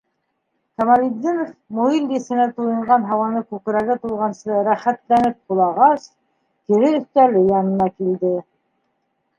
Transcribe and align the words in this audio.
Камалетдинов, 0.81 1.51
муйыл 1.79 2.07
еҫенә 2.13 2.47
туйынған 2.59 3.05
һауаны 3.11 3.43
күкрәге 3.53 3.99
тулғансы 4.07 4.57
рәхәтләнеп 4.71 5.39
һулағас, 5.53 6.11
кире 6.73 6.93
өҫтәле 7.01 7.47
янына 7.55 7.93
килде. 7.99 8.35